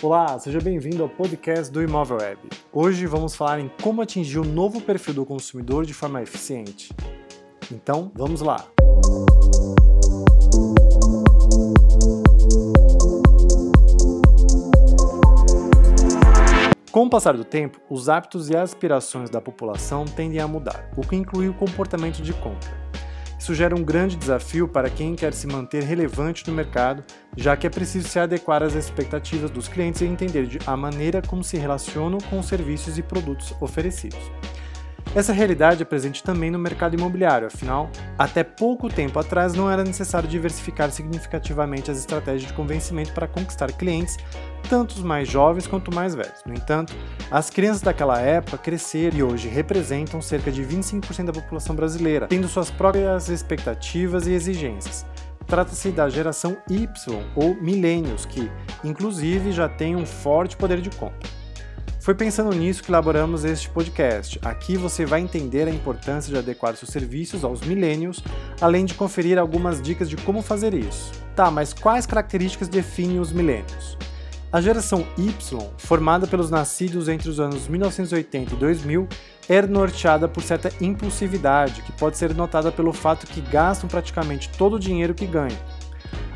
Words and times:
Olá, 0.00 0.38
seja 0.38 0.60
bem-vindo 0.60 1.02
ao 1.02 1.08
podcast 1.08 1.72
do 1.72 1.82
Imóvel 1.82 2.18
Web. 2.18 2.38
Hoje 2.72 3.04
vamos 3.04 3.34
falar 3.34 3.58
em 3.58 3.68
como 3.82 4.00
atingir 4.00 4.38
o 4.38 4.44
novo 4.44 4.80
perfil 4.80 5.12
do 5.12 5.26
consumidor 5.26 5.84
de 5.84 5.92
forma 5.92 6.22
eficiente. 6.22 6.94
Então, 7.72 8.12
vamos 8.14 8.40
lá! 8.40 8.64
Com 16.92 17.06
o 17.06 17.10
passar 17.10 17.36
do 17.36 17.44
tempo, 17.44 17.80
os 17.90 18.08
hábitos 18.08 18.48
e 18.50 18.56
aspirações 18.56 19.28
da 19.28 19.40
população 19.40 20.04
tendem 20.04 20.38
a 20.38 20.46
mudar, 20.46 20.92
o 20.96 21.00
que 21.00 21.16
inclui 21.16 21.48
o 21.48 21.54
comportamento 21.54 22.22
de 22.22 22.32
compra. 22.34 22.87
Isso 23.48 23.54
gera 23.54 23.74
um 23.74 23.82
grande 23.82 24.14
desafio 24.14 24.68
para 24.68 24.90
quem 24.90 25.14
quer 25.14 25.32
se 25.32 25.46
manter 25.46 25.82
relevante 25.82 26.46
no 26.46 26.52
mercado, 26.52 27.02
já 27.34 27.56
que 27.56 27.66
é 27.66 27.70
preciso 27.70 28.06
se 28.06 28.18
adequar 28.18 28.62
às 28.62 28.74
expectativas 28.74 29.50
dos 29.50 29.66
clientes 29.66 30.02
e 30.02 30.04
entender 30.04 30.46
a 30.66 30.76
maneira 30.76 31.22
como 31.22 31.42
se 31.42 31.56
relacionam 31.56 32.18
com 32.28 32.40
os 32.40 32.46
serviços 32.46 32.98
e 32.98 33.02
produtos 33.02 33.54
oferecidos. 33.58 34.20
Essa 35.14 35.32
realidade 35.32 35.82
é 35.82 35.84
presente 35.86 36.22
também 36.22 36.50
no 36.50 36.58
mercado 36.58 36.94
imobiliário, 36.94 37.46
afinal, 37.46 37.90
até 38.16 38.44
pouco 38.44 38.88
tempo 38.88 39.18
atrás 39.18 39.54
não 39.54 39.70
era 39.70 39.82
necessário 39.82 40.28
diversificar 40.28 40.90
significativamente 40.90 41.90
as 41.90 41.98
estratégias 41.98 42.46
de 42.46 42.52
convencimento 42.52 43.12
para 43.12 43.26
conquistar 43.26 43.72
clientes, 43.72 44.16
tanto 44.68 44.92
os 44.92 45.02
mais 45.02 45.26
jovens 45.26 45.66
quanto 45.66 45.92
mais 45.92 46.14
velhos. 46.14 46.44
No 46.44 46.52
entanto, 46.52 46.94
as 47.30 47.48
crianças 47.48 47.80
daquela 47.80 48.20
época 48.20 48.58
cresceram 48.58 49.16
e 49.16 49.22
hoje 49.22 49.48
representam 49.48 50.20
cerca 50.20 50.52
de 50.52 50.62
25% 50.62 51.24
da 51.24 51.32
população 51.32 51.74
brasileira, 51.74 52.26
tendo 52.28 52.46
suas 52.46 52.70
próprias 52.70 53.30
expectativas 53.30 54.26
e 54.26 54.32
exigências. 54.32 55.06
Trata-se 55.46 55.90
da 55.90 56.10
geração 56.10 56.58
Y 56.68 56.86
ou 57.34 57.54
milênios, 57.54 58.26
que, 58.26 58.50
inclusive, 58.84 59.52
já 59.52 59.66
tem 59.66 59.96
um 59.96 60.04
forte 60.04 60.54
poder 60.54 60.82
de 60.82 60.90
compra. 60.90 61.37
Foi 62.08 62.14
pensando 62.14 62.56
nisso 62.56 62.82
que 62.82 62.90
elaboramos 62.90 63.44
este 63.44 63.68
podcast. 63.68 64.40
Aqui 64.42 64.78
você 64.78 65.04
vai 65.04 65.20
entender 65.20 65.68
a 65.68 65.70
importância 65.70 66.32
de 66.32 66.38
adequar 66.38 66.74
seus 66.74 66.90
serviços 66.90 67.44
aos 67.44 67.60
millennials, 67.60 68.24
além 68.62 68.86
de 68.86 68.94
conferir 68.94 69.38
algumas 69.38 69.82
dicas 69.82 70.08
de 70.08 70.16
como 70.16 70.40
fazer 70.40 70.72
isso. 70.72 71.12
Tá, 71.36 71.50
mas 71.50 71.74
quais 71.74 72.06
características 72.06 72.66
definem 72.66 73.20
os 73.20 73.30
millennials? 73.30 73.98
A 74.50 74.58
geração 74.58 75.06
Y, 75.18 75.34
formada 75.76 76.26
pelos 76.26 76.50
nascidos 76.50 77.10
entre 77.10 77.28
os 77.28 77.38
anos 77.38 77.68
1980 77.68 78.54
e 78.54 78.56
2000, 78.56 79.06
é 79.46 79.60
norteada 79.60 80.26
por 80.26 80.42
certa 80.42 80.72
impulsividade, 80.82 81.82
que 81.82 81.92
pode 81.92 82.16
ser 82.16 82.34
notada 82.34 82.72
pelo 82.72 82.94
fato 82.94 83.26
que 83.26 83.42
gastam 83.42 83.86
praticamente 83.86 84.48
todo 84.56 84.76
o 84.76 84.80
dinheiro 84.80 85.12
que 85.12 85.26
ganham. 85.26 85.58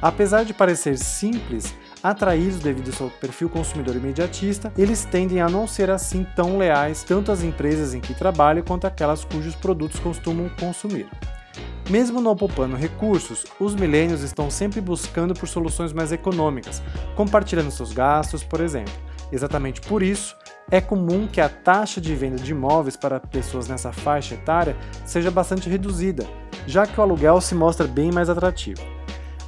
Apesar 0.00 0.44
de 0.44 0.54
parecer 0.54 0.96
simples, 0.96 1.74
Atraídos 2.02 2.60
devido 2.60 2.88
ao 2.88 2.92
seu 2.92 3.10
perfil 3.10 3.48
consumidor 3.48 3.96
imediatista, 3.96 4.72
eles 4.78 5.04
tendem 5.04 5.40
a 5.40 5.48
não 5.48 5.66
ser 5.66 5.90
assim 5.90 6.24
tão 6.36 6.56
leais 6.56 7.02
tanto 7.02 7.32
às 7.32 7.42
empresas 7.42 7.92
em 7.92 8.00
que 8.00 8.14
trabalham 8.14 8.62
quanto 8.62 8.86
àquelas 8.86 9.24
cujos 9.24 9.56
produtos 9.56 9.98
costumam 9.98 10.48
consumir. 10.60 11.08
Mesmo 11.90 12.20
não 12.20 12.36
poupando 12.36 12.76
recursos, 12.76 13.46
os 13.58 13.74
milênios 13.74 14.22
estão 14.22 14.50
sempre 14.50 14.80
buscando 14.80 15.34
por 15.34 15.48
soluções 15.48 15.92
mais 15.92 16.12
econômicas, 16.12 16.82
compartilhando 17.16 17.70
seus 17.70 17.92
gastos, 17.92 18.44
por 18.44 18.60
exemplo. 18.60 18.92
Exatamente 19.32 19.80
por 19.80 20.02
isso, 20.02 20.36
é 20.70 20.80
comum 20.80 21.26
que 21.26 21.40
a 21.40 21.48
taxa 21.48 22.00
de 22.00 22.14
venda 22.14 22.36
de 22.36 22.52
imóveis 22.52 22.96
para 22.96 23.18
pessoas 23.18 23.68
nessa 23.68 23.92
faixa 23.92 24.34
etária 24.34 24.76
seja 25.04 25.30
bastante 25.30 25.68
reduzida, 25.68 26.26
já 26.66 26.86
que 26.86 26.98
o 27.00 27.02
aluguel 27.02 27.40
se 27.40 27.54
mostra 27.54 27.88
bem 27.88 28.12
mais 28.12 28.28
atrativo. 28.28 28.97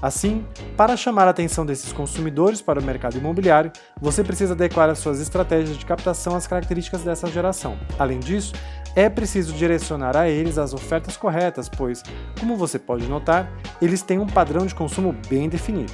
Assim, 0.02 0.46
para 0.76 0.96
chamar 0.96 1.26
a 1.26 1.30
atenção 1.30 1.66
desses 1.66 1.92
consumidores 1.92 2.62
para 2.62 2.80
o 2.80 2.82
mercado 2.82 3.18
imobiliário, 3.18 3.70
você 4.00 4.24
precisa 4.24 4.54
adequar 4.54 4.88
as 4.88 4.98
suas 4.98 5.20
estratégias 5.20 5.76
de 5.76 5.84
captação 5.84 6.34
às 6.34 6.46
características 6.46 7.02
dessa 7.02 7.26
geração. 7.26 7.76
Além 7.98 8.18
disso, 8.18 8.54
é 8.96 9.10
preciso 9.10 9.52
direcionar 9.52 10.16
a 10.16 10.28
eles 10.28 10.56
as 10.56 10.72
ofertas 10.72 11.16
corretas, 11.16 11.68
pois, 11.68 12.02
como 12.38 12.56
você 12.56 12.78
pode 12.78 13.06
notar, 13.06 13.52
eles 13.80 14.02
têm 14.02 14.18
um 14.18 14.26
padrão 14.26 14.64
de 14.64 14.74
consumo 14.74 15.14
bem 15.28 15.48
definido. 15.48 15.92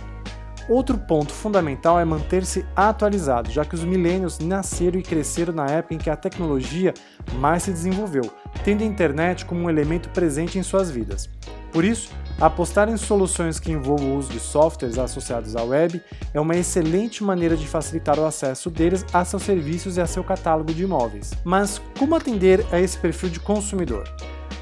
Outro 0.68 0.98
ponto 0.98 1.32
fundamental 1.32 1.98
é 1.98 2.04
manter-se 2.04 2.66
atualizado, 2.74 3.50
já 3.50 3.64
que 3.64 3.74
os 3.74 3.84
milênios 3.84 4.40
nasceram 4.40 4.98
e 4.98 5.02
cresceram 5.02 5.52
na 5.52 5.66
época 5.66 5.94
em 5.94 5.98
que 5.98 6.10
a 6.10 6.16
tecnologia 6.16 6.92
mais 7.34 7.64
se 7.64 7.72
desenvolveu, 7.72 8.32
tendo 8.64 8.82
a 8.82 8.86
internet 8.86 9.44
como 9.44 9.62
um 9.62 9.70
elemento 9.70 10.08
presente 10.08 10.58
em 10.58 10.64
suas 10.64 10.90
vidas. 10.90 11.30
Por 11.72 11.84
isso, 11.84 12.10
Apostar 12.38 12.90
em 12.90 12.98
soluções 12.98 13.58
que 13.58 13.72
envolvam 13.72 14.12
o 14.12 14.18
uso 14.18 14.30
de 14.30 14.38
softwares 14.38 14.98
associados 14.98 15.56
à 15.56 15.62
web 15.62 16.02
é 16.34 16.40
uma 16.40 16.54
excelente 16.54 17.24
maneira 17.24 17.56
de 17.56 17.66
facilitar 17.66 18.18
o 18.18 18.26
acesso 18.26 18.68
deles 18.68 19.06
a 19.10 19.24
seus 19.24 19.42
serviços 19.42 19.96
e 19.96 20.02
a 20.02 20.06
seu 20.06 20.22
catálogo 20.22 20.74
de 20.74 20.82
imóveis. 20.82 21.32
Mas 21.42 21.80
como 21.98 22.14
atender 22.14 22.66
a 22.70 22.78
esse 22.78 22.98
perfil 22.98 23.30
de 23.30 23.40
consumidor? 23.40 24.04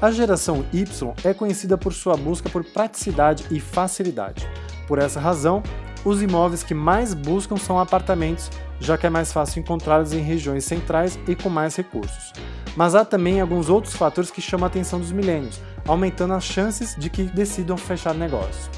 A 0.01 0.09
geração 0.09 0.65
Y 0.71 1.13
é 1.25 1.33
conhecida 1.33 1.77
por 1.77 1.93
sua 1.93 2.15
busca 2.15 2.49
por 2.49 2.63
praticidade 2.63 3.45
e 3.51 3.59
facilidade. 3.59 4.47
Por 4.87 4.97
essa 4.97 5.19
razão, 5.19 5.61
os 6.05 6.21
imóveis 6.21 6.63
que 6.63 6.75
mais 6.75 7.13
buscam 7.13 7.57
são 7.57 7.79
apartamentos, 7.79 8.49
já 8.79 8.97
que 8.97 9.07
é 9.07 9.09
mais 9.09 9.33
fácil 9.33 9.59
encontrá-los 9.59 10.13
em 10.13 10.21
regiões 10.21 10.63
centrais 10.63 11.19
e 11.27 11.35
com 11.35 11.49
mais 11.49 11.75
recursos. 11.75 12.31
Mas 12.75 12.93
há 12.93 13.03
também 13.03 13.41
alguns 13.41 13.69
outros 13.69 13.95
fatores 13.95 14.29
que 14.29 14.41
chamam 14.41 14.65
a 14.65 14.67
atenção 14.67 14.99
dos 14.99 15.11
milênios, 15.11 15.59
aumentando 15.87 16.35
as 16.35 16.43
chances 16.43 16.95
de 16.95 17.09
que 17.09 17.23
decidam 17.23 17.75
fechar 17.75 18.13
negócio. 18.13 18.71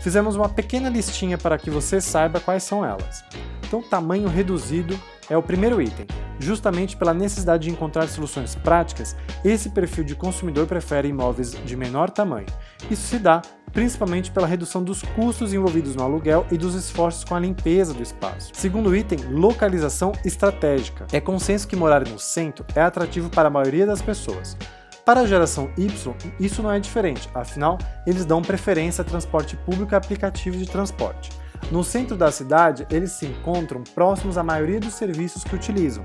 Fizemos 0.00 0.34
uma 0.34 0.48
pequena 0.48 0.88
listinha 0.88 1.36
para 1.36 1.58
que 1.58 1.68
você 1.68 2.00
saiba 2.00 2.40
quais 2.40 2.62
são 2.62 2.84
elas. 2.84 3.22
Então, 3.66 3.82
tamanho 3.82 4.28
reduzido 4.28 4.98
é 5.28 5.36
o 5.36 5.42
primeiro 5.42 5.80
item. 5.80 6.06
Justamente 6.38 6.96
pela 6.96 7.12
necessidade 7.12 7.64
de 7.64 7.70
encontrar 7.70 8.08
soluções 8.08 8.54
práticas, 8.54 9.14
esse 9.44 9.68
perfil 9.68 10.02
de 10.02 10.16
consumidor 10.16 10.66
prefere 10.66 11.08
imóveis 11.08 11.52
de 11.52 11.76
menor 11.76 12.08
tamanho. 12.08 12.46
Isso 12.90 13.06
se 13.06 13.18
dá 13.18 13.42
principalmente 13.72 14.30
pela 14.30 14.46
redução 14.46 14.82
dos 14.82 15.02
custos 15.02 15.52
envolvidos 15.52 15.94
no 15.94 16.02
aluguel 16.02 16.46
e 16.50 16.56
dos 16.56 16.74
esforços 16.74 17.24
com 17.24 17.34
a 17.34 17.40
limpeza 17.40 17.94
do 17.94 18.02
espaço. 18.02 18.50
Segundo 18.54 18.94
item, 18.94 19.18
localização 19.30 20.12
estratégica. 20.24 21.06
É 21.12 21.20
consenso 21.20 21.68
que 21.68 21.76
morar 21.76 22.06
no 22.06 22.18
centro 22.18 22.64
é 22.74 22.80
atrativo 22.80 23.30
para 23.30 23.48
a 23.48 23.50
maioria 23.50 23.86
das 23.86 24.02
pessoas. 24.02 24.56
Para 25.04 25.20
a 25.20 25.26
geração 25.26 25.70
Y, 25.76 26.14
isso 26.38 26.62
não 26.62 26.70
é 26.70 26.78
diferente, 26.78 27.28
afinal, 27.34 27.78
eles 28.06 28.24
dão 28.24 28.42
preferência 28.42 29.02
a 29.02 29.04
transporte 29.04 29.56
público 29.56 29.94
e 29.94 29.96
aplicativos 29.96 30.60
de 30.60 30.66
transporte. 30.66 31.30
No 31.70 31.82
centro 31.84 32.16
da 32.16 32.30
cidade, 32.30 32.86
eles 32.90 33.12
se 33.12 33.26
encontram 33.26 33.82
próximos 33.94 34.36
à 34.36 34.42
maioria 34.42 34.80
dos 34.80 34.94
serviços 34.94 35.44
que 35.44 35.54
utilizam. 35.54 36.04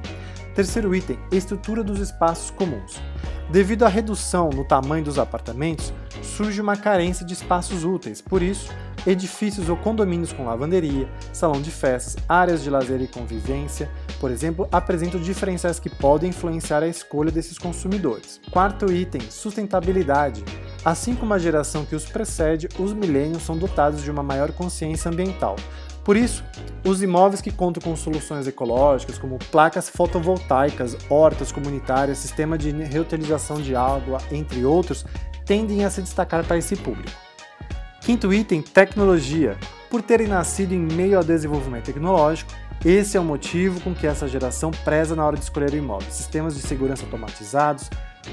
Terceiro 0.53 0.95
item: 0.95 1.19
estrutura 1.31 1.83
dos 1.83 1.99
espaços 1.99 2.51
comuns. 2.51 3.01
Devido 3.51 3.83
à 3.83 3.87
redução 3.87 4.49
no 4.49 4.65
tamanho 4.65 5.03
dos 5.03 5.19
apartamentos, 5.19 5.93
surge 6.35 6.59
uma 6.59 6.75
carência 6.75 7.25
de 7.25 7.34
espaços 7.34 7.85
úteis. 7.85 8.22
Por 8.22 8.41
isso, 8.41 8.69
edifícios 9.07 9.69
ou 9.69 9.78
condomínios 9.78 10.34
com 10.34 10.46
lavanderia, 10.46 11.07
salão 11.31 11.62
de 11.62 11.72
festas, 11.72 12.18
áreas 12.28 12.62
de 12.62 12.69
lazer 12.69 13.01
e 13.01 13.07
convivência, 13.07 13.90
por 14.19 14.29
exemplo, 14.29 14.68
apresentam 14.69 15.19
diferenciais 15.19 15.79
que 15.79 15.90
podem 15.90 16.31
influenciar 16.31 16.84
a 16.84 16.88
escolha 16.88 17.31
desses 17.31 17.57
consumidores. 17.57 18.41
Quarto 18.51 18.91
item: 18.91 19.22
sustentabilidade. 19.29 20.44
Assim 20.84 21.16
como 21.16 21.34
a 21.34 21.40
geração 21.40 21.85
que 21.85 21.96
os 21.96 22.06
precede, 22.06 22.67
os 22.78 22.94
milênios 22.94 23.44
são 23.44 23.57
dotados 23.57 24.03
de 24.03 24.12
uma 24.12 24.22
maior 24.22 24.52
consciência 24.52 25.09
ambiental. 25.09 25.56
Por 26.03 26.16
isso, 26.16 26.44
os 26.85 27.02
imóveis 27.02 27.41
que 27.41 27.50
contam 27.50 27.81
com 27.81 27.96
soluções 27.96 28.46
ecológicas, 28.46 29.17
como 29.17 29.40
placas 29.40 29.90
fotovoltaicas, 29.90 30.96
hortas 31.09 31.52
comunitárias, 31.52 32.19
sistema 32.19 32.59
de 32.59 32.69
reutilização 32.69 33.59
de 33.59 33.75
água, 33.75 34.19
entre 34.31 34.63
outros, 34.63 35.03
tendem 35.45 35.85
a 35.85 35.89
se 35.89 36.01
destacar 36.01 36.44
para 36.45 36.57
esse 36.57 36.75
público. 36.75 37.11
Quinto 38.01 38.33
item: 38.33 38.61
tecnologia. 38.61 39.57
Por 39.89 40.01
terem 40.01 40.28
nascido 40.28 40.73
em 40.73 40.79
meio 40.79 41.17
ao 41.17 41.23
desenvolvimento 41.23 41.85
tecnológico, 41.85 42.51
esse 42.83 43.17
é 43.17 43.19
o 43.19 43.23
motivo 43.23 43.79
com 43.81 43.96
que 43.96 44.05
essa 44.05 44.28
geração 44.28 44.69
preza 44.84 45.16
na 45.16 45.25
hora 45.25 45.37
de 45.37 45.43
escolher 45.43 45.72
o 45.72 45.75
imóvel. 45.75 46.11
Sistemas 46.11 46.55
de 46.55 46.61
segurança 46.61 47.03
automatizados, 47.03 47.90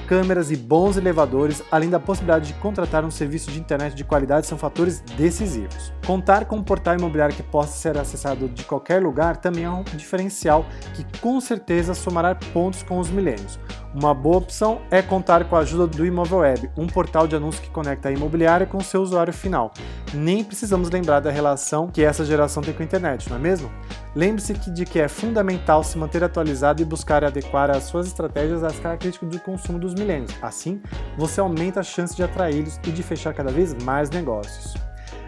câmeras 0.06 0.50
e 0.50 0.56
bons 0.56 0.96
elevadores, 0.96 1.62
além 1.70 1.88
da 1.88 2.00
possibilidade 2.00 2.48
de 2.48 2.54
contratar 2.54 3.04
um 3.04 3.10
serviço 3.10 3.50
de 3.50 3.58
internet 3.58 3.94
de 3.94 4.04
qualidade, 4.04 4.46
são 4.46 4.58
fatores 4.58 5.00
decisivos. 5.16 5.92
Contar 6.06 6.44
com 6.44 6.56
um 6.56 6.62
portal 6.62 6.96
imobiliário 6.96 7.34
que 7.34 7.42
possa 7.42 7.72
ser 7.72 7.96
acessado 7.96 8.48
de 8.48 8.64
qualquer 8.64 9.02
lugar 9.02 9.36
também 9.36 9.64
é 9.64 9.70
um 9.70 9.84
diferencial 9.94 10.66
que 10.94 11.06
com 11.20 11.40
certeza 11.40 11.94
somará 11.94 12.34
pontos 12.34 12.82
com 12.82 12.98
os 12.98 13.08
milênios. 13.08 13.58
Uma 13.94 14.14
boa 14.14 14.38
opção 14.38 14.80
é 14.90 15.02
contar 15.02 15.44
com 15.44 15.54
a 15.54 15.58
ajuda 15.58 15.86
do 15.86 16.06
Imóvel 16.06 16.38
Web, 16.38 16.70
um 16.78 16.86
portal 16.86 17.26
de 17.26 17.36
anúncios 17.36 17.62
que 17.62 17.70
conecta 17.70 18.08
a 18.08 18.12
imobiliária 18.12 18.66
com 18.66 18.80
seu 18.80 19.02
usuário 19.02 19.34
final. 19.34 19.70
Nem 20.14 20.42
precisamos 20.42 20.88
lembrar 20.88 21.20
da 21.20 21.30
relação 21.30 21.88
que 21.88 22.02
essa 22.02 22.24
geração 22.24 22.62
tem 22.62 22.72
com 22.72 22.82
a 22.82 22.86
internet, 22.86 23.28
não 23.28 23.36
é 23.36 23.40
mesmo? 23.40 23.70
Lembre-se 24.14 24.54
de 24.70 24.86
que 24.86 24.98
é 24.98 25.08
fundamental 25.08 25.84
se 25.84 25.98
manter 25.98 26.24
atualizado 26.24 26.80
e 26.80 26.86
buscar 26.86 27.22
adequar 27.22 27.70
as 27.70 27.84
suas 27.84 28.06
estratégias 28.06 28.64
às 28.64 28.78
características 28.78 29.28
do 29.28 29.38
consumo 29.40 29.78
dos 29.78 29.94
milênios. 29.94 30.34
Assim, 30.40 30.80
você 31.18 31.40
aumenta 31.40 31.80
a 31.80 31.82
chance 31.82 32.16
de 32.16 32.22
atraí-los 32.22 32.80
e 32.86 32.90
de 32.90 33.02
fechar 33.02 33.34
cada 33.34 33.50
vez 33.50 33.74
mais 33.84 34.08
negócios. 34.08 34.74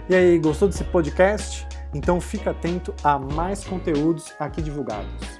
E 0.08 0.14
aí, 0.14 0.38
gostou 0.38 0.68
desse 0.68 0.84
podcast? 0.84 1.66
Então 1.94 2.18
fica 2.18 2.50
atento 2.50 2.94
a 3.04 3.18
mais 3.18 3.62
conteúdos 3.62 4.32
aqui 4.38 4.62
divulgados. 4.62 5.33